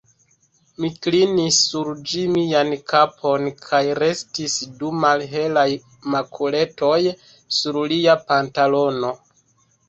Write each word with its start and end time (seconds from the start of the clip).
Mi 0.83 0.87
klinis 1.05 1.57
sur 1.65 1.89
ĝi 2.11 2.23
mian 2.35 2.71
kapon 2.91 3.45
kaj 3.65 3.81
restis 4.05 4.55
du 4.79 4.89
malhelaj 5.03 5.67
makuletoj 6.15 6.99
sur 7.59 7.79
lia 7.95 8.19
pantalono. 8.33 9.15